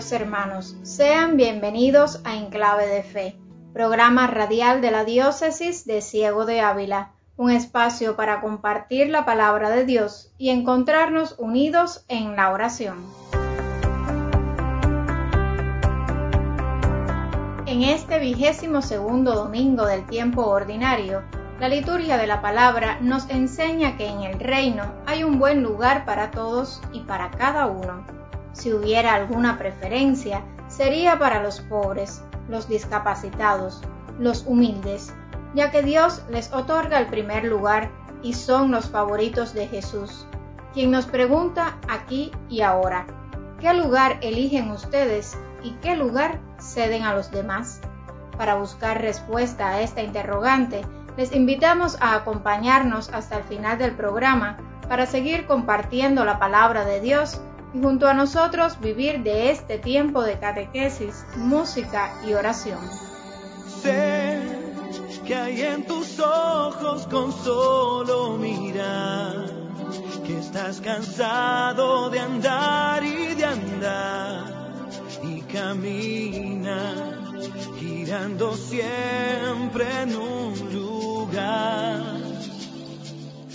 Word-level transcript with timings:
hermanos. 0.00 0.76
Sean 0.82 1.36
bienvenidos 1.36 2.22
a 2.24 2.34
Enclave 2.34 2.86
de 2.86 3.02
Fe, 3.02 3.36
programa 3.74 4.26
radial 4.26 4.80
de 4.80 4.90
la 4.90 5.04
Diócesis 5.04 5.84
de 5.84 6.00
Ciego 6.00 6.46
de 6.46 6.62
Ávila, 6.62 7.12
un 7.36 7.50
espacio 7.50 8.16
para 8.16 8.40
compartir 8.40 9.10
la 9.10 9.26
palabra 9.26 9.68
de 9.68 9.84
Dios 9.84 10.32
y 10.38 10.48
encontrarnos 10.48 11.34
unidos 11.38 12.06
en 12.08 12.34
la 12.34 12.50
oración. 12.50 12.96
En 17.66 17.82
este 17.82 18.18
vigésimo 18.18 18.80
segundo 18.80 19.34
domingo 19.34 19.84
del 19.84 20.06
tiempo 20.06 20.46
ordinario, 20.46 21.22
la 21.60 21.68
liturgia 21.68 22.16
de 22.16 22.26
la 22.26 22.40
palabra 22.40 22.98
nos 23.02 23.28
enseña 23.28 23.98
que 23.98 24.06
en 24.06 24.22
el 24.22 24.40
reino 24.40 24.94
hay 25.06 25.24
un 25.24 25.38
buen 25.38 25.62
lugar 25.62 26.06
para 26.06 26.30
todos 26.30 26.80
y 26.94 27.00
para 27.00 27.30
cada 27.30 27.66
uno. 27.66 28.19
Si 28.52 28.72
hubiera 28.72 29.14
alguna 29.14 29.58
preferencia, 29.58 30.42
sería 30.68 31.18
para 31.18 31.42
los 31.42 31.60
pobres, 31.60 32.22
los 32.48 32.68
discapacitados, 32.68 33.82
los 34.18 34.44
humildes, 34.46 35.12
ya 35.54 35.70
que 35.70 35.82
Dios 35.82 36.22
les 36.30 36.52
otorga 36.52 36.98
el 36.98 37.06
primer 37.06 37.44
lugar 37.44 37.90
y 38.22 38.34
son 38.34 38.70
los 38.70 38.90
favoritos 38.90 39.54
de 39.54 39.66
Jesús, 39.66 40.26
quien 40.72 40.90
nos 40.90 41.06
pregunta 41.06 41.78
aquí 41.88 42.30
y 42.48 42.60
ahora, 42.60 43.06
¿qué 43.60 43.72
lugar 43.74 44.18
eligen 44.20 44.70
ustedes 44.70 45.36
y 45.62 45.72
qué 45.82 45.96
lugar 45.96 46.38
ceden 46.60 47.02
a 47.04 47.14
los 47.14 47.30
demás? 47.30 47.80
Para 48.36 48.54
buscar 48.54 49.00
respuesta 49.00 49.68
a 49.68 49.80
esta 49.80 50.02
interrogante, 50.02 50.82
les 51.16 51.32
invitamos 51.32 51.98
a 52.00 52.14
acompañarnos 52.14 53.10
hasta 53.10 53.36
el 53.36 53.44
final 53.44 53.78
del 53.78 53.92
programa 53.92 54.58
para 54.88 55.06
seguir 55.06 55.46
compartiendo 55.46 56.24
la 56.24 56.38
palabra 56.38 56.84
de 56.84 57.00
Dios 57.00 57.40
junto 57.72 58.08
a 58.08 58.14
nosotros 58.14 58.78
vivir 58.80 59.22
de 59.22 59.50
este 59.50 59.78
tiempo 59.78 60.22
de 60.22 60.38
catequesis, 60.38 61.24
música 61.36 62.12
y 62.26 62.34
oración. 62.34 62.80
Sé 63.82 64.38
que 65.26 65.34
hay 65.34 65.62
en 65.62 65.86
tus 65.86 66.18
ojos 66.18 67.06
con 67.06 67.32
solo 67.32 68.36
mirar, 68.36 69.46
que 70.26 70.38
estás 70.38 70.80
cansado 70.80 72.10
de 72.10 72.20
andar 72.20 73.04
y 73.04 73.34
de 73.34 73.44
andar 73.44 74.60
y 75.22 75.40
camina 75.42 77.20
girando 77.78 78.54
siempre 78.56 80.02
en 80.02 80.16
un 80.16 80.72
lugar. 80.72 82.02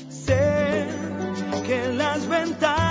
Sé 0.10 0.88
que 1.66 1.94
las 1.94 2.28
ventanas 2.28 2.85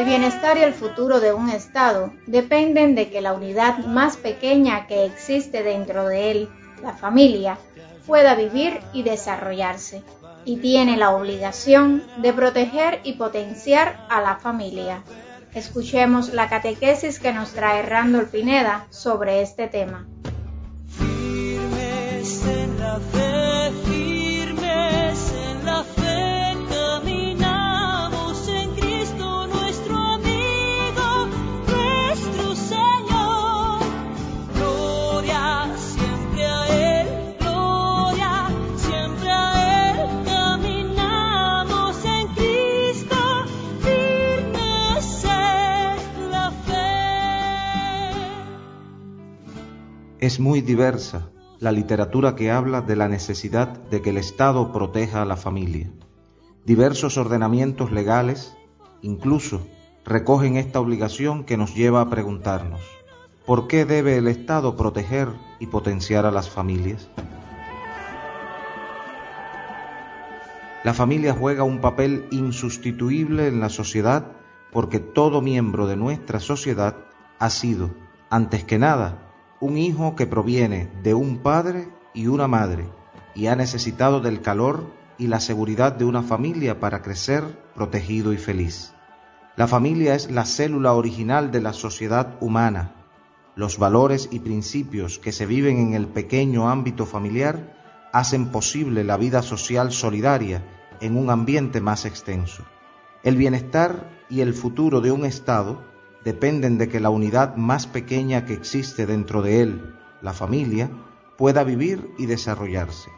El 0.00 0.06
bienestar 0.06 0.56
y 0.56 0.62
el 0.62 0.72
futuro 0.72 1.20
de 1.20 1.34
un 1.34 1.50
Estado 1.50 2.10
dependen 2.26 2.94
de 2.94 3.10
que 3.10 3.20
la 3.20 3.34
unidad 3.34 3.80
más 3.80 4.16
pequeña 4.16 4.86
que 4.86 5.04
existe 5.04 5.62
dentro 5.62 6.08
de 6.08 6.30
él, 6.30 6.48
la 6.82 6.94
familia, 6.94 7.58
pueda 8.06 8.34
vivir 8.34 8.80
y 8.94 9.02
desarrollarse, 9.02 10.02
y 10.46 10.56
tiene 10.56 10.96
la 10.96 11.10
obligación 11.10 12.02
de 12.16 12.32
proteger 12.32 13.00
y 13.04 13.16
potenciar 13.16 14.06
a 14.08 14.22
la 14.22 14.36
familia. 14.36 15.02
Escuchemos 15.52 16.32
la 16.32 16.48
catequesis 16.48 17.20
que 17.20 17.34
nos 17.34 17.50
trae 17.50 17.82
Randall 17.82 18.30
Pineda 18.30 18.86
sobre 18.88 19.42
este 19.42 19.68
tema. 19.68 20.06
Es 50.30 50.38
muy 50.38 50.60
diversa 50.60 51.28
la 51.58 51.72
literatura 51.72 52.36
que 52.36 52.52
habla 52.52 52.82
de 52.82 52.94
la 52.94 53.08
necesidad 53.08 53.66
de 53.66 54.00
que 54.00 54.10
el 54.10 54.16
Estado 54.16 54.72
proteja 54.72 55.22
a 55.22 55.24
la 55.24 55.36
familia. 55.36 55.90
Diversos 56.64 57.18
ordenamientos 57.18 57.90
legales 57.90 58.56
incluso 59.02 59.66
recogen 60.04 60.56
esta 60.56 60.78
obligación 60.78 61.42
que 61.42 61.56
nos 61.56 61.74
lleva 61.74 62.00
a 62.00 62.10
preguntarnos, 62.10 62.80
¿por 63.44 63.66
qué 63.66 63.84
debe 63.84 64.18
el 64.18 64.28
Estado 64.28 64.76
proteger 64.76 65.30
y 65.58 65.66
potenciar 65.66 66.26
a 66.26 66.30
las 66.30 66.48
familias? 66.48 67.08
La 70.84 70.94
familia 70.94 71.34
juega 71.34 71.64
un 71.64 71.80
papel 71.80 72.28
insustituible 72.30 73.48
en 73.48 73.58
la 73.58 73.68
sociedad 73.68 74.30
porque 74.70 75.00
todo 75.00 75.42
miembro 75.42 75.88
de 75.88 75.96
nuestra 75.96 76.38
sociedad 76.38 76.98
ha 77.40 77.50
sido, 77.50 77.90
antes 78.30 78.62
que 78.62 78.78
nada, 78.78 79.26
un 79.60 79.76
hijo 79.76 80.16
que 80.16 80.26
proviene 80.26 80.88
de 81.02 81.12
un 81.12 81.38
padre 81.38 81.88
y 82.14 82.26
una 82.26 82.48
madre 82.48 82.86
y 83.34 83.46
ha 83.46 83.56
necesitado 83.56 84.20
del 84.20 84.40
calor 84.40 84.90
y 85.18 85.26
la 85.26 85.38
seguridad 85.38 85.92
de 85.92 86.06
una 86.06 86.22
familia 86.22 86.80
para 86.80 87.02
crecer 87.02 87.44
protegido 87.74 88.32
y 88.32 88.38
feliz. 88.38 88.94
La 89.56 89.68
familia 89.68 90.14
es 90.14 90.30
la 90.30 90.46
célula 90.46 90.94
original 90.94 91.50
de 91.50 91.60
la 91.60 91.74
sociedad 91.74 92.36
humana. 92.40 92.94
Los 93.54 93.78
valores 93.78 94.28
y 94.32 94.38
principios 94.38 95.18
que 95.18 95.32
se 95.32 95.44
viven 95.44 95.78
en 95.78 95.94
el 95.94 96.06
pequeño 96.06 96.70
ámbito 96.70 97.04
familiar 97.04 98.08
hacen 98.12 98.46
posible 98.50 99.04
la 99.04 99.18
vida 99.18 99.42
social 99.42 99.92
solidaria 99.92 100.64
en 101.02 101.18
un 101.18 101.28
ambiente 101.28 101.82
más 101.82 102.06
extenso. 102.06 102.64
El 103.22 103.36
bienestar 103.36 104.08
y 104.30 104.40
el 104.40 104.54
futuro 104.54 105.02
de 105.02 105.12
un 105.12 105.26
Estado 105.26 105.82
dependen 106.24 106.78
de 106.78 106.88
que 106.88 107.00
la 107.00 107.10
unidad 107.10 107.56
más 107.56 107.86
pequeña 107.86 108.44
que 108.44 108.54
existe 108.54 109.06
dentro 109.06 109.42
de 109.42 109.62
él, 109.62 109.96
la 110.20 110.32
familia, 110.32 110.90
pueda 111.36 111.64
vivir 111.64 112.12
y 112.18 112.26
desarrollarse. 112.26 113.10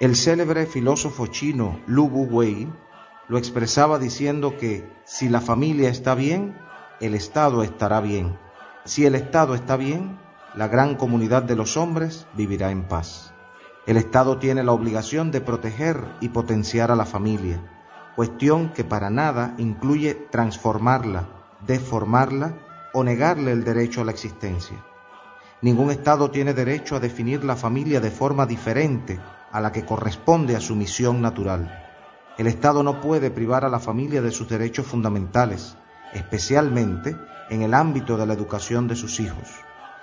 El 0.00 0.16
célebre 0.16 0.66
filósofo 0.66 1.26
chino 1.26 1.80
Lu 1.86 2.06
Wu 2.06 2.24
Wei 2.24 2.68
lo 3.28 3.38
expresaba 3.38 3.98
diciendo 3.98 4.56
que 4.56 4.88
si 5.04 5.28
la 5.28 5.40
familia 5.40 5.88
está 5.90 6.14
bien, 6.14 6.56
el 7.00 7.14
Estado 7.14 7.62
estará 7.62 8.00
bien. 8.00 8.38
Si 8.84 9.04
el 9.04 9.14
Estado 9.14 9.54
está 9.54 9.76
bien, 9.76 10.18
la 10.54 10.68
gran 10.68 10.94
comunidad 10.94 11.42
de 11.42 11.56
los 11.56 11.76
hombres 11.76 12.26
vivirá 12.34 12.70
en 12.70 12.84
paz. 12.84 13.34
El 13.86 13.96
Estado 13.96 14.38
tiene 14.38 14.64
la 14.64 14.72
obligación 14.72 15.30
de 15.30 15.40
proteger 15.40 16.02
y 16.20 16.30
potenciar 16.30 16.90
a 16.90 16.96
la 16.96 17.04
familia, 17.04 17.60
cuestión 18.16 18.72
que 18.72 18.84
para 18.84 19.10
nada 19.10 19.54
incluye 19.58 20.14
transformarla, 20.14 21.28
deformarla 21.66 22.54
o 22.92 23.04
negarle 23.04 23.52
el 23.52 23.64
derecho 23.64 24.00
a 24.00 24.04
la 24.04 24.12
existencia. 24.12 24.76
Ningún 25.62 25.90
Estado 25.90 26.30
tiene 26.30 26.54
derecho 26.54 26.96
a 26.96 27.00
definir 27.00 27.44
la 27.44 27.56
familia 27.56 28.00
de 28.00 28.10
forma 28.10 28.46
diferente 28.46 29.18
a 29.50 29.60
la 29.60 29.72
que 29.72 29.84
corresponde 29.84 30.54
a 30.54 30.60
su 30.60 30.76
misión 30.76 31.22
natural. 31.22 31.84
El 32.36 32.46
Estado 32.46 32.82
no 32.82 33.00
puede 33.00 33.30
privar 33.30 33.64
a 33.64 33.70
la 33.70 33.80
familia 33.80 34.20
de 34.20 34.30
sus 34.30 34.48
derechos 34.48 34.86
fundamentales, 34.86 35.76
especialmente 36.12 37.16
en 37.48 37.62
el 37.62 37.72
ámbito 37.72 38.16
de 38.16 38.26
la 38.26 38.34
educación 38.34 38.88
de 38.88 38.96
sus 38.96 39.20
hijos, 39.20 39.48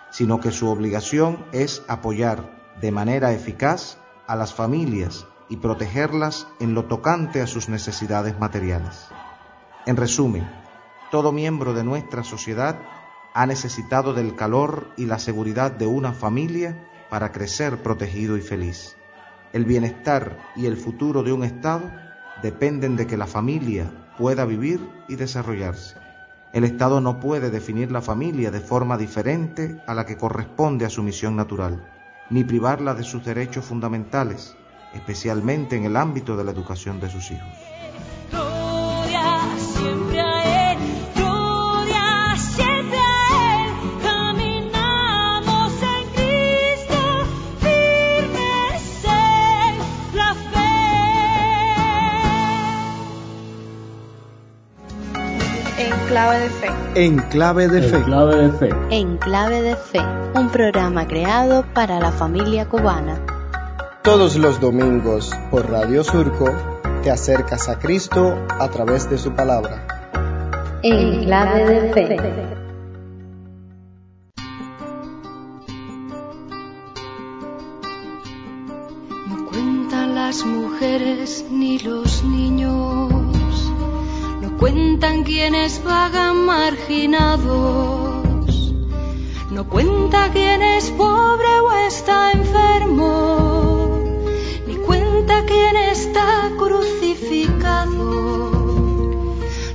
sino 0.09 0.39
que 0.39 0.51
su 0.51 0.67
obligación 0.69 1.45
es 1.51 1.83
apoyar 1.87 2.49
de 2.81 2.91
manera 2.91 3.33
eficaz 3.33 3.97
a 4.25 4.35
las 4.35 4.53
familias 4.53 5.27
y 5.49 5.57
protegerlas 5.57 6.47
en 6.59 6.73
lo 6.73 6.85
tocante 6.85 7.41
a 7.41 7.47
sus 7.47 7.69
necesidades 7.69 8.39
materiales. 8.39 9.07
En 9.85 9.97
resumen, 9.97 10.49
todo 11.13 11.31
miembro 11.31 11.75
de 11.75 11.83
nuestra 11.83 12.23
sociedad 12.23 12.79
ha 13.35 13.45
necesitado 13.45 14.15
del 14.15 14.35
calor 14.35 14.87
y 14.97 15.05
la 15.05 15.19
seguridad 15.19 15.71
de 15.71 15.85
una 15.85 16.11
familia 16.11 16.87
para 17.11 17.31
crecer 17.31 17.83
protegido 17.83 18.35
y 18.35 18.41
feliz. 18.41 18.97
El 19.51 19.63
bienestar 19.65 20.39
y 20.55 20.65
el 20.65 20.75
futuro 20.75 21.21
de 21.21 21.31
un 21.31 21.43
Estado 21.43 21.91
dependen 22.41 22.95
de 22.95 23.05
que 23.05 23.15
la 23.15 23.27
familia 23.27 23.91
pueda 24.17 24.43
vivir 24.45 24.79
y 25.07 25.15
desarrollarse. 25.15 25.97
El 26.51 26.63
Estado 26.63 26.99
no 26.99 27.19
puede 27.19 27.51
definir 27.51 27.91
la 27.91 28.01
familia 28.01 28.49
de 28.49 28.61
forma 28.61 28.97
diferente 28.97 29.83
a 29.85 29.93
la 29.93 30.07
que 30.07 30.17
corresponde 30.17 30.85
a 30.85 30.89
su 30.89 31.03
misión 31.03 31.35
natural, 31.35 31.87
ni 32.31 32.43
privarla 32.43 32.95
de 32.95 33.03
sus 33.03 33.23
derechos 33.23 33.65
fundamentales, 33.65 34.55
especialmente 34.95 35.75
en 35.75 35.85
el 35.85 35.95
ámbito 35.95 36.35
de 36.35 36.43
la 36.43 36.49
educación 36.49 36.99
de 36.99 37.11
sus 37.11 37.29
hijos. 37.29 37.53
Clave 56.13 56.39
de 56.41 56.49
fe. 56.49 56.67
En 56.93 57.17
clave 57.17 57.67
de 57.67 57.81
fe. 57.81 58.03
clave 58.03 58.35
de 58.35 58.51
fe. 58.51 58.69
En 58.91 59.17
clave 59.17 59.61
de 59.63 59.75
fe, 59.75 59.99
un 60.35 60.49
programa 60.51 61.07
creado 61.07 61.65
para 61.73 61.99
la 61.99 62.11
familia 62.11 62.69
cubana. 62.69 63.19
Todos 64.03 64.35
los 64.35 64.59
domingos 64.59 65.31
por 65.49 65.71
Radio 65.71 66.03
Surco 66.03 66.51
te 67.01 67.09
acercas 67.09 67.67
a 67.67 67.79
Cristo 67.79 68.37
a 68.47 68.67
través 68.69 69.09
de 69.09 69.17
su 69.17 69.31
palabra. 69.31 69.87
En 70.83 71.23
clave 71.23 71.81
de 71.81 71.93
fe. 71.93 72.19
No 79.29 79.45
cuentan 79.49 80.13
las 80.13 80.45
mujeres 80.45 81.43
ni 81.49 81.79
los 81.79 82.23
niños, 82.23 83.12
cuentan 84.63 85.23
quienes 85.25 85.83
vagan 85.83 86.45
marginados, 86.45 87.43
no 89.51 89.67
cuenta 89.67 90.31
quién 90.31 90.63
es 90.63 90.89
pobre 90.91 91.59
o 91.59 91.69
está 91.85 92.31
enfermo, 92.31 93.99
ni 94.65 94.75
cuenta 94.75 95.43
quién 95.45 95.75
está 95.75 96.49
crucificado, 96.57 97.91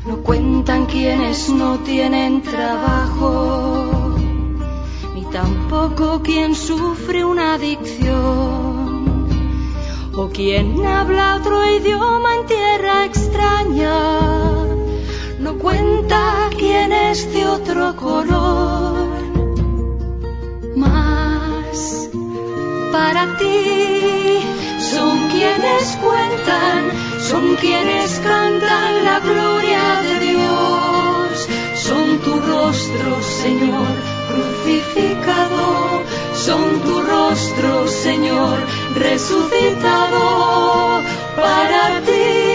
no 0.07 0.23
cuentan 0.23 0.87
quienes 0.87 1.51
no 1.51 1.81
tienen 1.81 2.41
trabajo, 2.41 4.17
ni 5.15 5.27
tampoco 5.27 6.23
quien 6.23 6.55
sufre 6.55 7.27
una 7.27 7.57
adicción. 7.57 8.89
O 10.17 10.31
quien 10.31 10.85
habla 10.85 11.37
otro 11.37 11.65
idioma 11.77 12.37
en 12.37 12.47
tierra 12.47 13.05
extraña, 13.05 14.38
cuenta 15.59 16.51
quién 16.57 16.93
es 16.93 17.33
de 17.33 17.47
otro 17.47 17.97
color. 17.97 19.09
Más 20.77 22.09
para 22.93 23.37
ti 23.39 24.41
son 24.79 25.29
quienes 25.29 25.99
cuentan, 26.03 26.91
son 27.21 27.57
quienes 27.57 28.21
cantan 28.21 29.05
la 29.05 29.21
gloria 29.21 30.03
de 30.03 30.21
Dios, 30.27 31.49
son 31.75 32.19
tu 32.19 32.41
rostro, 32.41 33.23
Señor, 33.23 33.87
crucificado, 34.31 36.03
son 36.35 36.81
tu 36.81 37.03
rostro, 37.03 37.89
Señor, 37.89 38.59
resucitado 38.95 41.03
para 41.37 42.01
ti. 42.01 42.48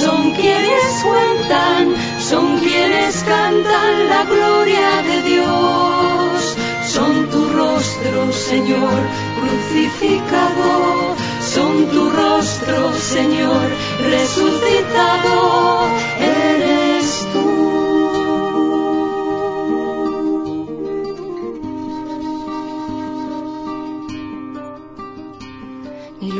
Son 0.00 0.32
quienes 0.32 1.04
cuentan, 1.04 1.94
son 2.18 2.58
quienes 2.60 3.22
cantan 3.22 4.08
la 4.08 4.24
gloria 4.24 5.02
de 5.02 5.22
Dios. 5.28 6.56
Son 6.86 7.26
tu 7.28 7.46
rostro, 7.50 8.32
Señor, 8.32 8.98
crucificado. 9.38 11.14
Son 11.42 11.86
tu 11.88 12.08
rostro, 12.08 12.94
Señor, 12.94 13.68
resucitado. 14.10 15.86
Eres 16.18 17.26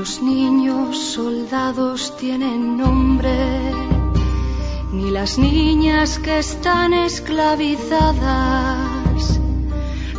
los 0.00 0.22
niños 0.22 0.98
soldados 0.98 2.16
tienen 2.16 2.78
nombre, 2.78 3.36
ni 4.92 5.10
las 5.10 5.36
niñas 5.36 6.18
que 6.18 6.38
están 6.38 6.94
esclavizadas. 6.94 9.38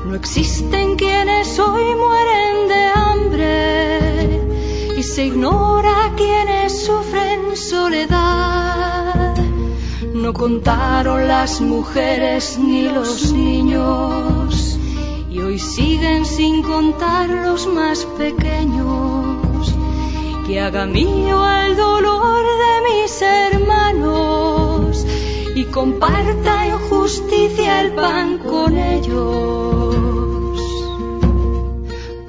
No 0.05 0.13
existen 0.13 0.97
quienes 0.97 1.57
hoy 1.57 1.95
mueren 1.95 2.67
de 2.67 2.91
hambre 3.03 4.41
y 4.99 5.01
se 5.01 5.25
ignora 5.25 6.13
quienes 6.15 6.85
sufren 6.85 7.57
soledad. 7.57 9.35
No 10.13 10.31
contaron 10.31 11.27
las 11.27 11.59
mujeres 11.59 12.59
ni 12.59 12.83
los 12.83 13.33
niños 13.33 14.77
y 15.31 15.39
hoy 15.39 15.57
siguen 15.57 16.23
sin 16.23 16.61
contar 16.61 17.29
los 17.29 17.65
más 17.65 18.05
pequeños. 18.19 19.20
Que 20.51 20.59
haga 20.59 20.85
mío 20.85 21.37
el 21.47 21.77
dolor 21.77 22.43
de 22.43 22.73
mis 22.89 23.21
hermanos 23.21 25.05
y 25.55 25.63
comparta 25.63 26.67
en 26.67 26.77
justicia 26.89 27.79
el 27.79 27.93
pan 27.93 28.37
con 28.37 28.77
ellos. 28.77 29.95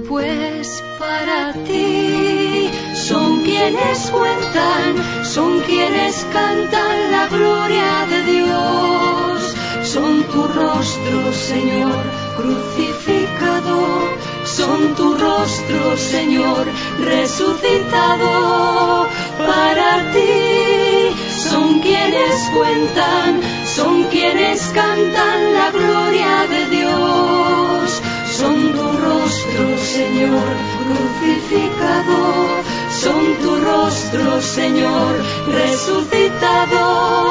Pues 0.08 0.84
para 1.00 1.52
ti 1.64 2.70
son 2.94 3.42
quienes 3.42 4.08
cuentan, 4.12 5.24
son 5.24 5.58
quienes 5.62 6.24
cantan 6.32 7.10
la 7.10 7.26
gloria 7.26 8.06
de 8.08 8.22
Dios. 8.34 9.54
Son 9.82 10.22
tu 10.30 10.46
rostro, 10.46 11.32
Señor, 11.32 11.98
crucificado. 12.36 14.12
Son 14.56 14.94
tu 14.94 15.14
rostro, 15.14 15.96
Señor, 15.96 16.66
resucitado 16.99 19.08
para 19.38 20.12
ti. 20.12 21.16
Son 21.49 21.81
quienes 21.81 22.34
cuentan, 22.54 23.40
son 23.75 24.04
quienes 24.10 24.60
cantan 24.75 25.54
la 25.54 25.70
gloria 25.70 26.46
de 26.52 26.66
Dios. 26.76 28.02
Son 28.31 28.72
tu 28.72 28.88
rostro, 29.06 29.78
Señor, 29.78 30.49
crucificado. 30.84 32.19
Son 33.02 33.25
tu 33.43 33.56
rostro, 33.56 34.43
Señor, 34.43 35.14
resucitado. 35.48 37.22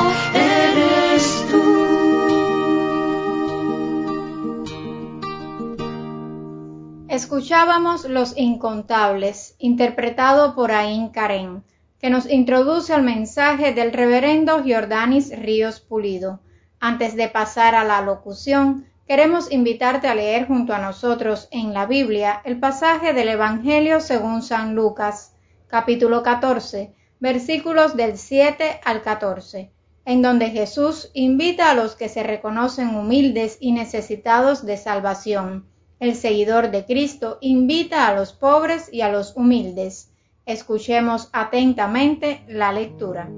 Escuchábamos 7.42 8.06
Los 8.06 8.38
Incontables, 8.38 9.56
interpretado 9.58 10.54
por 10.54 10.72
Ain 10.72 11.10
Karen, 11.10 11.64
que 12.00 12.12
nos 12.12 12.30
introduce 12.30 12.94
al 12.94 13.02
mensaje 13.02 13.74
del 13.74 13.94
reverendo 13.94 14.64
Giordanis 14.64 15.36
Ríos 15.36 15.80
Pulido. 15.80 16.40
Antes 16.80 17.16
de 17.16 17.30
pasar 17.30 17.74
a 17.74 17.84
la 17.84 18.02
locución, 18.02 18.86
queremos 19.08 19.52
invitarte 19.52 20.08
a 20.08 20.14
leer 20.14 20.46
junto 20.46 20.76
a 20.76 20.78
nosotros 20.78 21.48
en 21.50 21.74
la 21.74 21.88
Biblia 21.88 22.44
el 22.46 22.60
pasaje 22.60 23.12
del 23.12 23.30
Evangelio 23.30 24.02
según 24.02 24.44
San 24.44 24.76
Lucas, 24.76 25.34
capítulo 25.66 26.22
14, 26.22 26.94
versículos 27.20 27.98
del 27.98 28.20
7 28.20 28.82
al 28.86 29.02
14, 29.02 29.72
en 30.06 30.22
donde 30.22 30.52
Jesús 30.52 31.10
invita 31.16 31.72
a 31.72 31.74
los 31.74 31.96
que 31.96 32.08
se 32.08 32.22
reconocen 32.22 32.96
humildes 32.96 33.58
y 33.60 33.72
necesitados 33.72 34.64
de 34.64 34.78
salvación 34.78 35.71
el 36.02 36.16
seguidor 36.16 36.72
de 36.72 36.84
Cristo 36.84 37.38
invita 37.42 38.08
a 38.08 38.16
los 38.16 38.34
pobres 38.34 38.90
y 38.92 39.02
a 39.02 39.12
los 39.12 39.38
humildes. 39.38 40.10
Escuchemos 40.48 41.30
atentamente 41.32 42.44
la 42.48 42.74
lectura. 42.74 43.30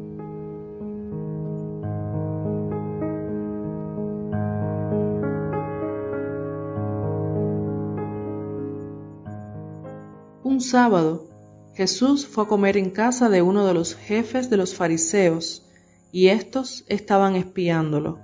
Un 10.41 10.61
sábado, 10.61 11.27
Jesús 11.75 12.25
fue 12.25 12.45
a 12.45 12.47
comer 12.47 12.77
en 12.77 12.91
casa 12.91 13.27
de 13.27 13.41
uno 13.41 13.67
de 13.67 13.73
los 13.73 13.93
jefes 13.93 14.49
de 14.49 14.55
los 14.55 14.73
fariseos, 14.73 15.67
y 16.13 16.29
éstos 16.29 16.85
estaban 16.87 17.35
espiándolo. 17.35 18.22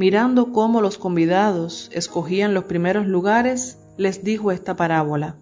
Mirando 0.00 0.50
cómo 0.50 0.80
los 0.80 0.96
convidados 0.96 1.90
escogían 1.92 2.54
los 2.54 2.64
primeros 2.64 3.06
lugares, 3.06 3.76
les 3.98 4.24
dijo 4.24 4.50
esta 4.50 4.74
parábola. 4.74 5.36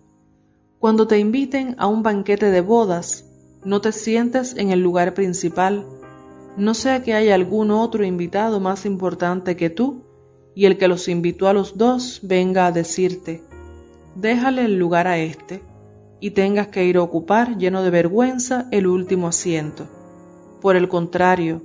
Cuando 0.80 1.06
te 1.06 1.20
inviten 1.20 1.76
a 1.78 1.86
un 1.86 2.02
banquete 2.02 2.50
de 2.50 2.60
bodas, 2.60 3.24
no 3.64 3.80
te 3.80 3.92
sientes 3.92 4.56
en 4.56 4.72
el 4.72 4.80
lugar 4.80 5.14
principal, 5.14 5.86
no 6.56 6.74
sea 6.74 7.04
que 7.04 7.14
haya 7.14 7.36
algún 7.36 7.70
otro 7.70 8.04
invitado 8.04 8.58
más 8.58 8.84
importante 8.84 9.56
que 9.56 9.70
tú, 9.70 10.02
y 10.56 10.64
el 10.64 10.76
que 10.76 10.88
los 10.88 11.06
invitó 11.06 11.46
a 11.46 11.52
los 11.52 11.78
dos 11.78 12.18
venga 12.24 12.66
a 12.66 12.72
decirte, 12.72 13.44
déjale 14.16 14.64
el 14.64 14.76
lugar 14.76 15.06
a 15.06 15.18
éste, 15.18 15.62
y 16.18 16.32
tengas 16.32 16.66
que 16.66 16.84
ir 16.84 16.96
a 16.96 17.02
ocupar 17.02 17.58
lleno 17.58 17.84
de 17.84 17.90
vergüenza 17.90 18.66
el 18.72 18.88
último 18.88 19.28
asiento. 19.28 19.86
Por 20.60 20.74
el 20.74 20.88
contrario, 20.88 21.62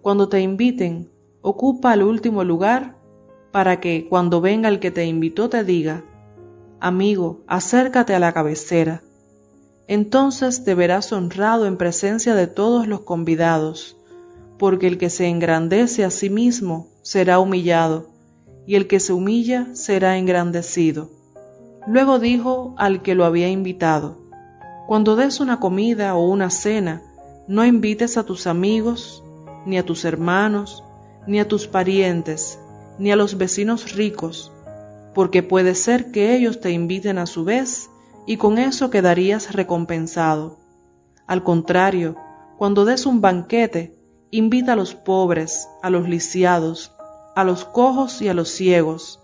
cuando 0.00 0.28
te 0.28 0.40
inviten, 0.40 1.11
ocupa 1.42 1.92
el 1.92 2.04
último 2.04 2.44
lugar 2.44 2.96
para 3.50 3.80
que 3.80 4.06
cuando 4.08 4.40
venga 4.40 4.68
el 4.68 4.80
que 4.80 4.90
te 4.90 5.04
invitó 5.04 5.48
te 5.50 5.64
diga, 5.64 6.04
amigo, 6.80 7.40
acércate 7.46 8.14
a 8.14 8.18
la 8.18 8.32
cabecera. 8.32 9.02
Entonces 9.88 10.64
te 10.64 10.74
verás 10.74 11.12
honrado 11.12 11.66
en 11.66 11.76
presencia 11.76 12.34
de 12.34 12.46
todos 12.46 12.86
los 12.86 13.00
convidados, 13.00 13.96
porque 14.58 14.86
el 14.86 14.96
que 14.96 15.10
se 15.10 15.26
engrandece 15.26 16.04
a 16.04 16.10
sí 16.10 16.30
mismo 16.30 16.88
será 17.02 17.40
humillado, 17.40 18.08
y 18.66 18.76
el 18.76 18.86
que 18.86 19.00
se 19.00 19.12
humilla 19.12 19.74
será 19.74 20.16
engrandecido. 20.16 21.10
Luego 21.86 22.20
dijo 22.20 22.74
al 22.78 23.02
que 23.02 23.16
lo 23.16 23.24
había 23.24 23.48
invitado, 23.48 24.18
Cuando 24.86 25.16
des 25.16 25.40
una 25.40 25.58
comida 25.58 26.14
o 26.14 26.28
una 26.28 26.48
cena, 26.48 27.02
no 27.48 27.64
invites 27.64 28.16
a 28.16 28.24
tus 28.24 28.46
amigos, 28.46 29.24
ni 29.66 29.78
a 29.78 29.84
tus 29.84 30.04
hermanos, 30.04 30.81
ni 31.26 31.40
a 31.40 31.48
tus 31.48 31.66
parientes, 31.66 32.58
ni 32.98 33.12
a 33.12 33.16
los 33.16 33.38
vecinos 33.38 33.92
ricos, 33.92 34.52
porque 35.14 35.42
puede 35.42 35.74
ser 35.74 36.10
que 36.10 36.34
ellos 36.34 36.60
te 36.60 36.70
inviten 36.70 37.18
a 37.18 37.26
su 37.26 37.44
vez, 37.44 37.90
y 38.26 38.36
con 38.36 38.58
eso 38.58 38.90
quedarías 38.90 39.52
recompensado. 39.52 40.58
Al 41.26 41.42
contrario, 41.42 42.16
cuando 42.58 42.84
des 42.84 43.06
un 43.06 43.20
banquete, 43.20 43.98
invita 44.30 44.74
a 44.74 44.76
los 44.76 44.94
pobres, 44.94 45.68
a 45.82 45.90
los 45.90 46.08
lisiados, 46.08 46.92
a 47.34 47.44
los 47.44 47.64
cojos 47.64 48.22
y 48.22 48.28
a 48.28 48.34
los 48.34 48.50
ciegos, 48.50 49.20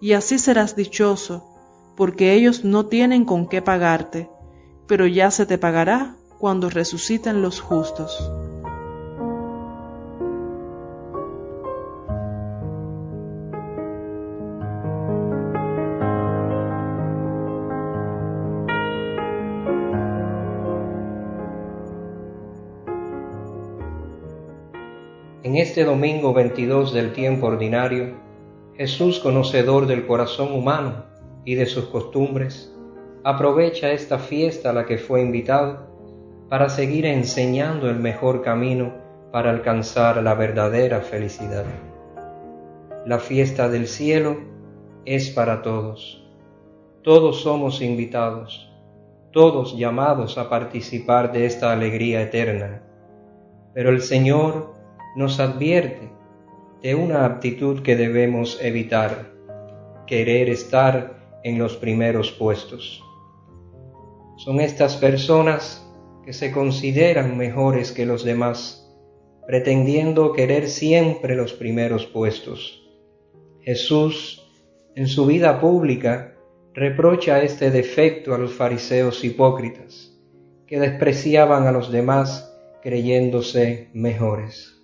y 0.00 0.12
así 0.12 0.38
serás 0.38 0.76
dichoso, 0.76 1.48
porque 1.96 2.34
ellos 2.34 2.64
no 2.64 2.86
tienen 2.86 3.24
con 3.24 3.46
qué 3.46 3.62
pagarte, 3.62 4.28
pero 4.86 5.06
ya 5.06 5.30
se 5.30 5.46
te 5.46 5.58
pagará 5.58 6.16
cuando 6.38 6.68
resuciten 6.70 7.40
los 7.40 7.60
justos. 7.60 8.30
Este 25.62 25.84
domingo 25.84 26.34
22 26.34 26.92
del 26.92 27.12
tiempo 27.12 27.46
ordinario, 27.46 28.16
Jesús, 28.76 29.20
conocedor 29.20 29.86
del 29.86 30.08
corazón 30.08 30.52
humano 30.52 31.04
y 31.44 31.54
de 31.54 31.66
sus 31.66 31.84
costumbres, 31.84 32.74
aprovecha 33.22 33.92
esta 33.92 34.18
fiesta 34.18 34.70
a 34.70 34.72
la 34.72 34.86
que 34.86 34.98
fue 34.98 35.22
invitado 35.22 35.86
para 36.48 36.68
seguir 36.68 37.06
enseñando 37.06 37.88
el 37.88 38.00
mejor 38.00 38.42
camino 38.42 38.92
para 39.30 39.50
alcanzar 39.50 40.20
la 40.20 40.34
verdadera 40.34 41.00
felicidad. 41.00 41.64
La 43.06 43.20
fiesta 43.20 43.68
del 43.68 43.86
cielo 43.86 44.38
es 45.04 45.30
para 45.30 45.62
todos. 45.62 46.28
Todos 47.02 47.40
somos 47.40 47.80
invitados, 47.82 48.68
todos 49.30 49.76
llamados 49.78 50.38
a 50.38 50.50
participar 50.50 51.30
de 51.30 51.46
esta 51.46 51.70
alegría 51.70 52.20
eterna. 52.20 52.82
Pero 53.74 53.90
el 53.90 54.02
Señor 54.02 54.71
nos 55.14 55.40
advierte 55.40 56.10
de 56.82 56.94
una 56.94 57.24
actitud 57.24 57.82
que 57.82 57.96
debemos 57.96 58.58
evitar, 58.62 59.32
querer 60.06 60.48
estar 60.48 61.40
en 61.44 61.58
los 61.58 61.76
primeros 61.76 62.32
puestos. 62.32 63.02
Son 64.36 64.60
estas 64.60 64.96
personas 64.96 65.86
que 66.24 66.32
se 66.32 66.50
consideran 66.52 67.36
mejores 67.36 67.92
que 67.92 68.06
los 68.06 68.24
demás, 68.24 68.90
pretendiendo 69.46 70.32
querer 70.32 70.68
siempre 70.68 71.36
los 71.36 71.52
primeros 71.52 72.06
puestos. 72.06 72.88
Jesús, 73.60 74.50
en 74.96 75.06
su 75.06 75.26
vida 75.26 75.60
pública, 75.60 76.34
reprocha 76.74 77.42
este 77.42 77.70
defecto 77.70 78.34
a 78.34 78.38
los 78.38 78.54
fariseos 78.54 79.24
hipócritas, 79.24 80.18
que 80.66 80.80
despreciaban 80.80 81.66
a 81.66 81.72
los 81.72 81.92
demás 81.92 82.52
creyéndose 82.82 83.90
mejores. 83.92 84.81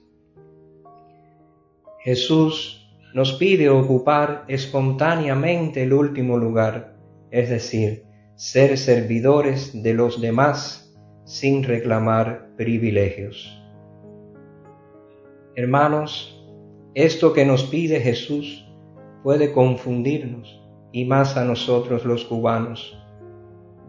Jesús 2.01 2.89
nos 3.15 3.33
pide 3.35 3.69
ocupar 3.69 4.45
espontáneamente 4.49 5.83
el 5.83 5.93
último 5.93 6.37
lugar, 6.37 6.97
es 7.31 7.51
decir, 7.51 8.05
ser 8.37 8.79
servidores 8.79 9.83
de 9.83 9.95
los 9.95 10.21
demás 10.21 10.95
sin 11.25 11.65
reclamar 11.65 12.51
privilegios. 12.57 13.55
Hermanos, 15.57 16.41
esto 16.95 17.33
que 17.33 17.45
nos 17.45 17.65
pide 17.65 18.01
Jesús 18.01 18.65
puede 19.25 19.53
confundirnos 19.53 20.63
y 20.93 21.05
más 21.05 21.37
a 21.37 21.45
nosotros 21.45 22.05
los 22.05 22.25
cubanos. 22.25 22.97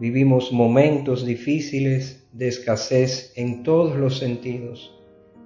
Vivimos 0.00 0.52
momentos 0.52 1.24
difíciles 1.24 2.28
de 2.32 2.48
escasez 2.48 3.32
en 3.36 3.62
todos 3.62 3.96
los 3.96 4.18
sentidos, 4.18 4.98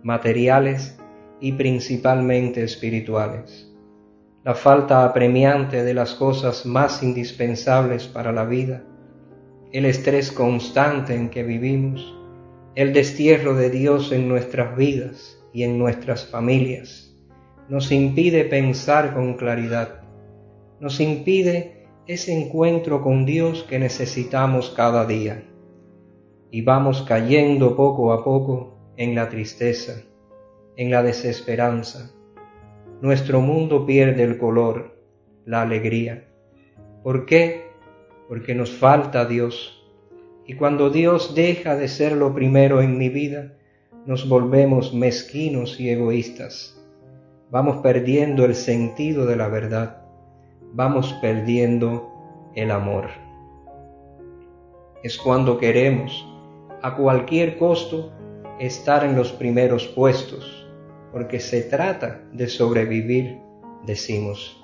materiales 0.03 0.99
y 1.45 1.53
principalmente 1.53 2.65
espirituales. 2.65 3.71
La 4.45 4.55
falta 4.55 5.05
apremiante 5.05 5.85
de 5.85 5.93
las 5.93 6.15
cosas 6.15 6.65
más 6.65 7.03
indispensables 7.03 8.07
para 8.07 8.33
la 8.33 8.47
vida, 8.47 8.83
el 9.71 9.85
estrés 9.85 10.33
constante 10.33 11.15
en 11.15 11.29
que 11.29 11.43
vivimos, 11.43 12.17
el 12.75 12.95
destierro 12.95 13.55
de 13.55 13.69
Dios 13.69 14.11
en 14.11 14.27
nuestras 14.27 14.75
vidas 14.75 15.39
y 15.53 15.65
en 15.65 15.79
nuestras 15.79 16.25
familias, 16.25 17.15
nos 17.69 17.93
impide 17.93 18.45
pensar 18.45 19.13
con 19.13 19.35
claridad, 19.35 20.01
nos 20.81 20.99
impide 20.99 21.89
ese 22.07 22.33
encuentro 22.33 23.03
con 23.03 23.27
Dios 23.27 23.65
que 23.65 23.79
necesitamos 23.79 24.71
cada 24.71 25.05
día. 25.05 25.45
Y 26.51 26.63
vamos 26.63 27.03
cayendo 27.03 27.77
poco 27.77 28.15
a 28.15 28.25
poco 28.25 28.79
en 28.97 29.15
la 29.15 29.29
tristeza, 29.29 30.05
en 30.77 30.91
la 30.91 31.03
desesperanza. 31.03 32.11
Nuestro 33.01 33.41
mundo 33.41 33.87
pierde 33.87 34.23
el 34.23 34.39
color, 34.39 34.97
la 35.45 35.63
alegría. 35.63 36.25
¿Por 37.03 37.27
qué? 37.27 37.69
Porque 38.29 38.55
nos 38.55 38.71
falta 38.71 39.25
Dios. 39.27 39.83
Y 40.47 40.55
cuando 40.55 40.91
Dios 40.91 41.35
deja 41.35 41.77
de 41.77 41.89
ser 41.89 42.13
lo 42.13 42.35
primero 42.35 42.83
en 42.83 42.99
mi 42.99 43.09
vida, 43.09 43.55
nos 44.07 44.29
volvemos 44.29 44.95
mezquinos 44.95 45.81
y 45.81 45.91
egoístas. 45.91 46.81
Vamos 47.51 47.79
perdiendo 47.83 48.45
el 48.45 48.55
sentido 48.55 49.27
de 49.27 49.37
la 49.37 49.49
verdad. 49.49 50.03
Vamos 50.73 51.15
perdiendo 51.21 52.11
el 52.55 52.71
amor. 52.71 53.09
Es 55.03 55.19
cuando 55.19 55.59
queremos, 55.59 56.27
a 56.83 56.97
cualquier 56.97 57.59
costo, 57.59 58.13
estar 58.59 59.05
en 59.05 59.17
los 59.17 59.33
primeros 59.33 59.87
puestos 59.89 60.64
porque 61.15 61.39
se 61.39 61.63
trata 61.63 62.23
de 62.33 62.49
sobrevivir, 62.49 63.39
decimos, 63.87 64.61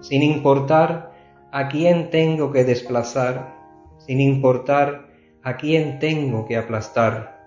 sin 0.00 0.24
importar 0.24 1.12
a 1.52 1.68
quién 1.68 2.10
tengo 2.10 2.50
que 2.50 2.64
desplazar, 2.64 3.54
sin 3.98 4.20
importar 4.20 5.06
a 5.44 5.56
quién 5.56 6.00
tengo 6.00 6.44
que 6.44 6.56
aplastar, 6.56 7.40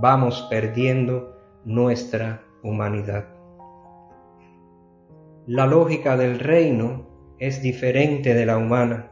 vamos 0.00 0.46
perdiendo 0.48 1.40
nuestra 1.64 2.40
humanidad. 2.62 3.26
La 5.44 5.66
lógica 5.66 6.16
del 6.16 6.38
reino 6.38 7.08
es 7.40 7.62
diferente 7.62 8.32
de 8.32 8.46
la 8.46 8.58
humana. 8.58 9.10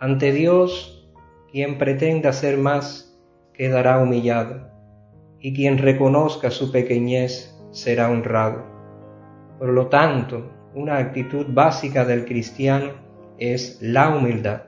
Ante 0.00 0.32
Dios, 0.32 1.08
quien 1.52 1.78
pretenda 1.78 2.32
ser 2.32 2.58
más 2.58 3.16
quedará 3.54 4.00
humillado 4.00 4.75
y 5.46 5.52
quien 5.52 5.78
reconozca 5.78 6.50
su 6.50 6.72
pequeñez 6.72 7.56
será 7.70 8.10
honrado. 8.10 8.64
Por 9.60 9.68
lo 9.68 9.86
tanto, 9.86 10.50
una 10.74 10.98
actitud 10.98 11.46
básica 11.48 12.04
del 12.04 12.24
cristiano 12.24 12.94
es 13.38 13.78
la 13.80 14.08
humildad, 14.08 14.62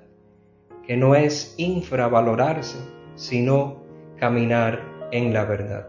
que 0.87 0.97
no 0.97 1.17
es 1.17 1.57
infravalorarse, 1.59 2.79
sino 3.17 3.83
caminar 4.21 5.09
en 5.11 5.35
la 5.35 5.45
verdad. 5.47 5.89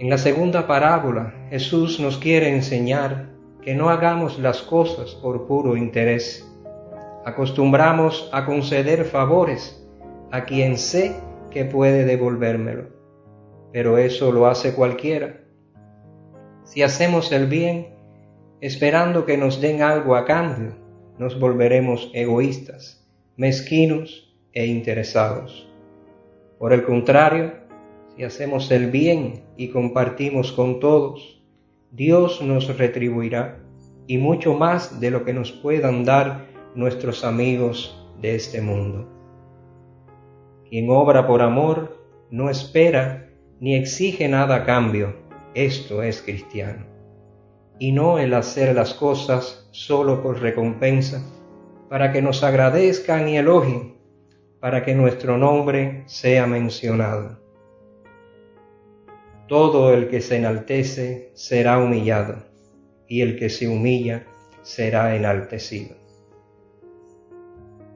En 0.00 0.10
la 0.10 0.18
segunda 0.18 0.66
parábola, 0.66 1.32
Jesús 1.50 2.00
nos 2.00 2.18
quiere 2.18 2.52
enseñar 2.52 3.36
que 3.62 3.76
no 3.76 3.88
hagamos 3.88 4.36
las 4.40 4.62
cosas 4.62 5.12
por 5.22 5.46
puro 5.46 5.76
interés. 5.76 6.44
Acostumbramos 7.24 8.28
a 8.32 8.44
conceder 8.44 9.04
favores 9.04 9.88
a 10.32 10.42
quien 10.44 10.76
sé 10.76 11.27
que 11.58 11.64
puede 11.64 12.04
devolvérmelo, 12.04 12.84
pero 13.72 13.98
eso 13.98 14.30
lo 14.30 14.46
hace 14.46 14.74
cualquiera. 14.74 15.40
Si 16.62 16.84
hacemos 16.84 17.32
el 17.32 17.48
bien, 17.48 17.96
esperando 18.60 19.26
que 19.26 19.36
nos 19.36 19.60
den 19.60 19.82
algo 19.82 20.14
a 20.14 20.24
cambio, 20.24 20.76
nos 21.18 21.40
volveremos 21.40 22.12
egoístas, 22.14 23.04
mezquinos 23.36 24.32
e 24.52 24.66
interesados. 24.66 25.68
Por 26.60 26.72
el 26.72 26.84
contrario, 26.84 27.54
si 28.14 28.22
hacemos 28.22 28.70
el 28.70 28.92
bien 28.92 29.42
y 29.56 29.70
compartimos 29.70 30.52
con 30.52 30.78
todos, 30.78 31.42
Dios 31.90 32.40
nos 32.40 32.78
retribuirá 32.78 33.58
y 34.06 34.18
mucho 34.18 34.54
más 34.54 35.00
de 35.00 35.10
lo 35.10 35.24
que 35.24 35.32
nos 35.32 35.50
puedan 35.50 36.04
dar 36.04 36.46
nuestros 36.76 37.24
amigos 37.24 38.08
de 38.22 38.36
este 38.36 38.60
mundo. 38.60 39.17
Quien 40.68 40.90
obra 40.90 41.26
por 41.26 41.40
amor 41.40 41.98
no 42.30 42.50
espera 42.50 43.30
ni 43.58 43.74
exige 43.74 44.28
nada 44.28 44.56
a 44.56 44.64
cambio, 44.64 45.16
esto 45.54 46.02
es 46.02 46.20
cristiano. 46.20 46.84
Y 47.78 47.92
no 47.92 48.18
el 48.18 48.34
hacer 48.34 48.74
las 48.74 48.92
cosas 48.92 49.68
solo 49.70 50.22
por 50.22 50.40
recompensa, 50.40 51.22
para 51.88 52.12
que 52.12 52.20
nos 52.20 52.44
agradezcan 52.44 53.28
y 53.28 53.38
elogien, 53.38 53.96
para 54.60 54.84
que 54.84 54.94
nuestro 54.94 55.38
nombre 55.38 56.02
sea 56.06 56.46
mencionado. 56.46 57.40
Todo 59.46 59.94
el 59.94 60.08
que 60.08 60.20
se 60.20 60.36
enaltece 60.36 61.30
será 61.34 61.78
humillado, 61.78 62.44
y 63.06 63.22
el 63.22 63.38
que 63.38 63.48
se 63.48 63.68
humilla 63.68 64.26
será 64.62 65.16
enaltecido. 65.16 65.96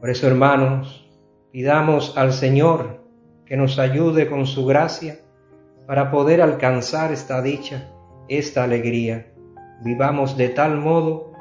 Por 0.01 0.09
eso, 0.09 0.27
hermanos, 0.27 1.12
pidamos 1.53 2.17
al 2.17 2.33
Señor 2.33 3.05
que 3.45 3.57
nos 3.57 3.79
ayude 3.79 4.27
con 4.27 4.47
su 4.47 4.65
gracia 4.65 5.19
para 5.87 6.11
poder 6.11 6.41
alcanzar 6.41 7.13
esta 7.13 7.43
dicha, 7.43 7.91
esta 8.29 8.65
alegría. 8.65 9.27
Vivamos 9.85 10.37
de 10.39 10.49
tal 10.49 10.79
modo 10.79 11.33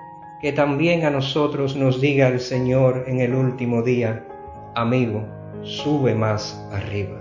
que 0.41 0.51
también 0.51 1.05
a 1.05 1.09
nosotros 1.09 1.75
nos 1.75 2.01
diga 2.01 2.27
el 2.27 2.41
Señor 2.41 3.05
en 3.07 3.21
el 3.21 3.33
último 3.33 3.83
día, 3.83 4.27
amigo, 4.75 5.25
sube 5.63 6.13
más 6.13 6.61
arriba. 6.73 7.20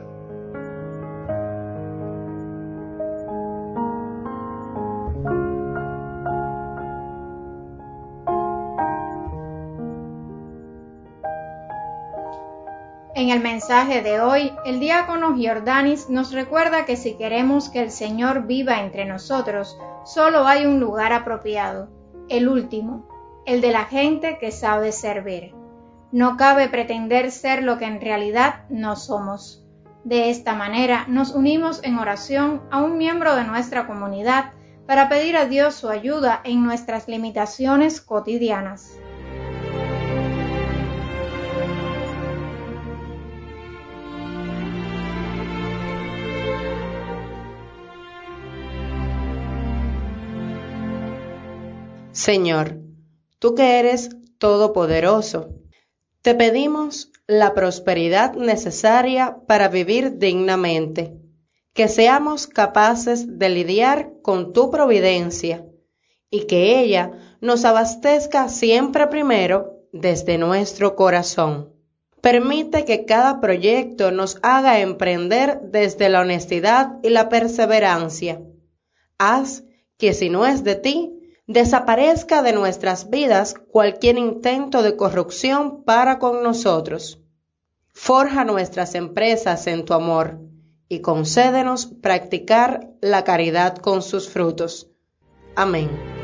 Mensaje 13.71 14.03
de 14.03 14.21
hoy, 14.21 14.53
el 14.65 14.81
diácono 14.81 15.37
Giordanis 15.37 16.11
nos 16.11 16.33
recuerda 16.33 16.87
que 16.87 16.97
si 16.97 17.15
queremos 17.17 17.69
que 17.69 17.81
el 17.81 17.93
Señor 17.93 18.49
viva 18.49 18.81
entre 18.81 19.05
nosotros, 19.05 19.79
solo 20.05 20.49
hay 20.49 20.67
un 20.67 20.81
lugar 20.81 21.13
apropiado, 21.13 21.89
el 22.29 22.49
último, 22.49 23.07
el 23.47 23.61
de 23.61 23.71
la 23.71 23.85
gente 23.85 24.39
que 24.41 24.51
sabe 24.51 24.91
servir. 24.91 25.55
No 26.11 26.37
cabe 26.37 26.69
pretender 26.69 27.31
ser 27.31 27.63
lo 27.63 27.79
que 27.79 27.85
en 27.85 28.01
realidad 28.01 28.65
no 28.71 28.97
somos. 28.97 29.65
De 30.03 30.31
esta 30.31 30.57
manera 30.57 31.05
nos 31.07 31.33
unimos 31.33 31.81
en 31.85 31.97
oración 31.97 32.63
a 32.73 32.83
un 32.83 32.99
miembro 32.99 33.37
de 33.37 33.45
nuestra 33.45 33.87
comunidad 33.87 34.47
para 34.89 35.09
pedir 35.09 35.37
a 35.37 35.45
Dios 35.45 35.77
su 35.77 35.89
ayuda 35.89 36.41
en 36.43 36.65
nuestras 36.65 37.07
limitaciones 37.07 38.01
cotidianas. 38.01 39.00
Señor, 52.21 52.77
tú 53.39 53.55
que 53.55 53.79
eres 53.79 54.11
todopoderoso, 54.37 55.55
te 56.21 56.35
pedimos 56.35 57.11
la 57.27 57.55
prosperidad 57.55 58.35
necesaria 58.35 59.39
para 59.47 59.69
vivir 59.69 60.19
dignamente, 60.19 61.17
que 61.73 61.89
seamos 61.89 62.47
capaces 62.47 63.39
de 63.39 63.49
lidiar 63.49 64.13
con 64.21 64.53
tu 64.53 64.71
providencia 64.71 65.65
y 66.29 66.41
que 66.41 66.79
ella 66.81 67.13
nos 67.41 67.65
abastezca 67.65 68.51
siempre 68.51 69.07
primero 69.07 69.79
desde 69.91 70.37
nuestro 70.37 70.97
corazón. 70.97 71.73
Permite 72.21 72.85
que 72.85 73.07
cada 73.07 73.41
proyecto 73.41 74.11
nos 74.11 74.37
haga 74.43 74.81
emprender 74.81 75.63
desde 75.63 76.11
la 76.11 76.21
honestidad 76.21 76.99
y 77.03 77.09
la 77.09 77.31
perseverancia. 77.31 78.43
Haz 79.17 79.65
que 79.97 80.13
si 80.13 80.29
no 80.29 80.45
es 80.45 80.65
de 80.65 80.75
ti, 80.75 81.17
desaparezca 81.51 82.43
de 82.43 82.53
nuestras 82.53 83.11
vidas 83.11 83.55
cualquier 83.73 84.19
intento 84.19 84.85
de 84.85 84.95
corrupción 84.95 85.83
para 85.83 86.21
con 86.21 86.45
nosotros. 86.45 87.19
Forja 87.93 88.45
nuestras 88.45 88.95
empresas 88.95 89.67
en 89.67 89.85
tu 89.85 89.93
amor 89.93 90.39
y 90.89 91.01
concédenos 91.01 91.87
practicar 91.87 92.91
la 93.01 93.25
caridad 93.25 93.79
con 93.79 94.03
sus 94.03 94.29
frutos. 94.29 94.91
Amén. 95.57 96.20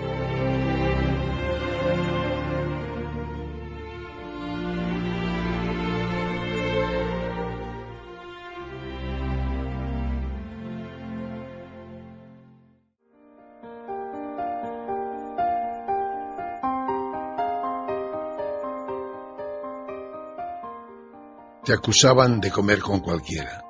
Te 21.67 21.73
acusaban 21.73 22.41
de 22.41 22.53
comer 22.53 22.79
con 22.79 23.01
cualquiera. 23.01 23.65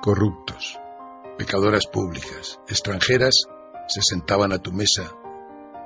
Corruptos, 0.00 0.78
pecadoras 1.36 1.88
públicas, 1.88 2.60
extranjeras, 2.68 3.46
se 3.88 4.02
sentaban 4.02 4.52
a 4.52 4.58
tu 4.58 4.70
mesa 4.70 5.10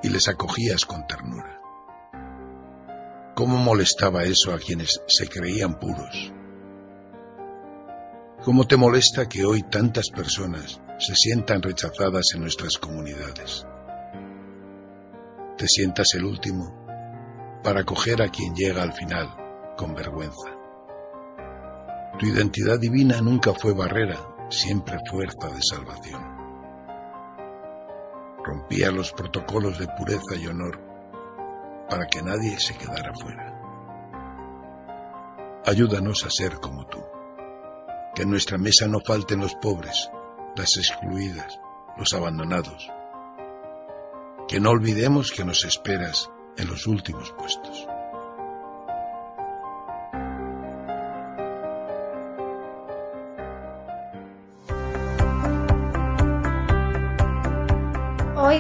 y 0.02 0.10
les 0.10 0.28
acogías 0.28 0.84
con 0.84 1.06
ternura. 1.06 1.58
¿Cómo 3.34 3.56
molestaba 3.56 4.24
eso 4.24 4.52
a 4.52 4.58
quienes 4.58 5.00
se 5.06 5.26
creían 5.26 5.78
puros? 5.78 6.34
¿Cómo 8.44 8.66
te 8.66 8.76
molesta 8.76 9.26
que 9.26 9.46
hoy 9.46 9.62
tantas 9.62 10.10
personas 10.10 10.82
se 10.98 11.14
sientan 11.14 11.62
rechazadas 11.62 12.26
en 12.34 12.42
nuestras 12.42 12.76
comunidades? 12.76 13.66
Te 15.56 15.66
sientas 15.66 16.12
el 16.12 16.26
último 16.26 16.86
para 17.64 17.80
acoger 17.80 18.20
a 18.20 18.28
quien 18.28 18.54
llega 18.54 18.82
al 18.82 18.92
final 18.92 19.34
con 19.78 19.94
vergüenza. 19.94 20.55
Tu 22.18 22.26
identidad 22.26 22.78
divina 22.78 23.20
nunca 23.20 23.52
fue 23.52 23.74
barrera, 23.74 24.16
siempre 24.48 24.96
fuerza 25.10 25.48
de 25.50 25.60
salvación. 25.60 26.22
Rompía 28.42 28.90
los 28.90 29.12
protocolos 29.12 29.78
de 29.78 29.86
pureza 29.88 30.34
y 30.34 30.46
honor 30.46 30.80
para 31.90 32.06
que 32.06 32.22
nadie 32.22 32.58
se 32.58 32.74
quedara 32.74 33.12
fuera. 33.14 33.52
Ayúdanos 35.66 36.24
a 36.24 36.30
ser 36.30 36.58
como 36.58 36.86
tú. 36.86 37.04
Que 38.14 38.22
en 38.22 38.30
nuestra 38.30 38.56
mesa 38.56 38.86
no 38.86 39.00
falten 39.00 39.40
los 39.40 39.54
pobres, 39.56 40.10
las 40.56 40.78
excluidas, 40.78 41.60
los 41.98 42.14
abandonados. 42.14 42.90
Que 44.48 44.58
no 44.58 44.70
olvidemos 44.70 45.32
que 45.32 45.44
nos 45.44 45.66
esperas 45.66 46.30
en 46.56 46.68
los 46.68 46.86
últimos 46.86 47.30
puestos. 47.32 47.86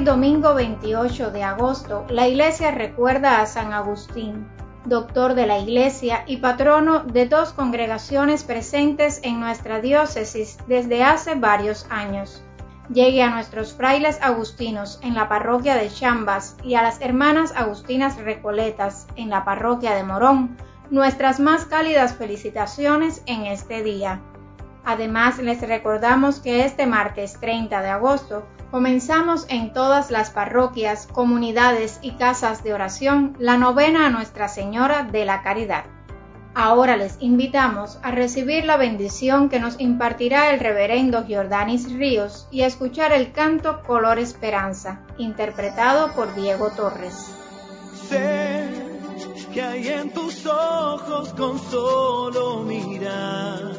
Domingo 0.06 0.54
28 0.54 1.32
de 1.32 1.42
agosto, 1.42 2.06
la 2.08 2.28
iglesia 2.28 2.70
recuerda 2.70 3.40
a 3.40 3.46
San 3.46 3.72
Agustín, 3.72 4.46
doctor 4.84 5.34
de 5.34 5.48
la 5.48 5.58
iglesia 5.58 6.22
y 6.28 6.36
patrono 6.36 7.00
de 7.00 7.26
dos 7.26 7.52
congregaciones 7.52 8.44
presentes 8.44 9.18
en 9.24 9.40
nuestra 9.40 9.80
diócesis 9.80 10.58
desde 10.68 11.02
hace 11.02 11.34
varios 11.34 11.88
años. 11.90 12.40
Llegue 12.88 13.20
a 13.24 13.30
nuestros 13.30 13.74
frailes 13.74 14.22
agustinos 14.22 15.00
en 15.02 15.16
la 15.16 15.28
parroquia 15.28 15.74
de 15.74 15.90
Chambas 15.90 16.56
y 16.62 16.76
a 16.76 16.82
las 16.82 17.00
hermanas 17.00 17.52
agustinas 17.56 18.16
recoletas 18.16 19.08
en 19.16 19.28
la 19.28 19.44
parroquia 19.44 19.96
de 19.96 20.04
Morón 20.04 20.56
nuestras 20.88 21.40
más 21.40 21.64
cálidas 21.64 22.14
felicitaciones 22.14 23.24
en 23.26 23.46
este 23.46 23.82
día. 23.82 24.20
Además, 24.84 25.38
les 25.38 25.60
recordamos 25.62 26.38
que 26.38 26.64
este 26.64 26.86
martes 26.86 27.40
30 27.40 27.82
de 27.82 27.88
agosto 27.88 28.46
Comenzamos 28.70 29.46
en 29.48 29.72
todas 29.72 30.10
las 30.10 30.30
parroquias, 30.30 31.06
comunidades 31.06 31.98
y 32.02 32.12
casas 32.12 32.64
de 32.64 32.74
oración 32.74 33.36
la 33.38 33.56
novena 33.56 34.06
a 34.06 34.10
Nuestra 34.10 34.48
Señora 34.48 35.04
de 35.04 35.24
la 35.24 35.42
Caridad. 35.42 35.84
Ahora 36.58 36.96
les 36.96 37.16
invitamos 37.20 37.98
a 38.02 38.10
recibir 38.10 38.64
la 38.64 38.76
bendición 38.76 39.50
que 39.50 39.60
nos 39.60 39.78
impartirá 39.78 40.50
el 40.50 40.58
reverendo 40.58 41.24
Giordanis 41.26 41.92
Ríos 41.92 42.48
y 42.50 42.62
a 42.62 42.66
escuchar 42.66 43.12
el 43.12 43.30
canto 43.32 43.82
Color 43.82 44.18
Esperanza, 44.18 45.00
interpretado 45.18 46.12
por 46.12 46.34
Diego 46.34 46.70
Torres. 46.70 47.34
Sé 48.08 48.68
que 49.52 49.62
hay 49.62 49.88
en 49.88 50.10
tus 50.10 50.46
ojos 50.46 51.34
con 51.34 51.58
solo 51.58 52.62
mirar 52.62 53.72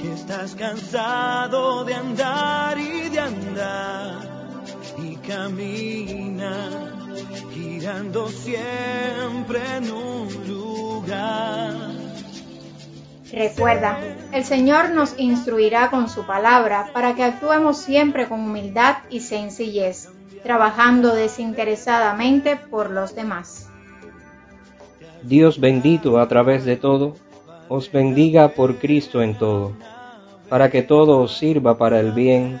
que 0.00 0.12
estás 0.12 0.54
cansado 0.54 1.84
de 1.84 1.94
andar 1.94 2.78
y 2.78 3.03
y 4.98 5.16
camina 5.16 6.70
girando 7.52 8.28
siempre 8.28 9.60
en 9.76 9.90
un 9.90 10.28
lugar. 10.48 11.74
Recuerda, 13.32 13.98
el 14.32 14.44
Señor 14.44 14.90
nos 14.90 15.18
instruirá 15.18 15.90
con 15.90 16.08
su 16.08 16.24
palabra 16.24 16.90
para 16.92 17.14
que 17.14 17.24
actuemos 17.24 17.78
siempre 17.78 18.28
con 18.28 18.40
humildad 18.40 18.98
y 19.10 19.20
sencillez, 19.20 20.08
trabajando 20.42 21.14
desinteresadamente 21.14 22.56
por 22.56 22.90
los 22.90 23.16
demás. 23.16 23.68
Dios 25.22 25.58
bendito 25.58 26.20
a 26.20 26.28
través 26.28 26.64
de 26.64 26.76
todo, 26.76 27.16
os 27.68 27.90
bendiga 27.90 28.48
por 28.48 28.76
Cristo 28.76 29.22
en 29.22 29.36
todo, 29.36 29.72
para 30.48 30.70
que 30.70 30.82
todo 30.82 31.20
os 31.20 31.38
sirva 31.38 31.76
para 31.76 31.98
el 31.98 32.12
bien. 32.12 32.60